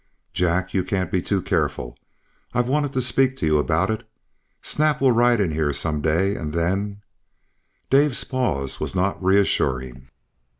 "Jack, 0.33 0.73
you 0.73 0.83
can't 0.83 1.11
be 1.11 1.21
too 1.21 1.43
careful. 1.43 1.95
I've 2.55 2.67
wanted 2.67 2.91
to 2.93 3.03
speak 3.03 3.37
to 3.37 3.45
you 3.45 3.59
about 3.59 3.91
it. 3.91 4.03
Snap 4.63 4.99
will 4.99 5.11
ride 5.11 5.39
in 5.39 5.51
here 5.51 5.73
some 5.73 6.01
day 6.01 6.33
and 6.35 6.53
then" 6.55 7.03
Dave's 7.91 8.23
pause 8.23 8.79
was 8.79 8.95
not 8.95 9.23
reassuring. 9.23 10.09